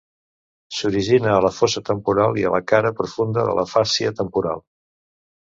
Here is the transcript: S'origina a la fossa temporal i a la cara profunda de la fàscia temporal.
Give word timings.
S'origina 0.77 1.29
a 1.33 1.43
la 1.45 1.51
fossa 1.57 1.83
temporal 1.89 2.39
i 2.41 2.47
a 2.47 2.55
la 2.55 2.63
cara 2.73 2.93
profunda 3.03 3.45
de 3.51 3.53
la 3.61 3.67
fàscia 3.75 4.17
temporal. 4.23 4.65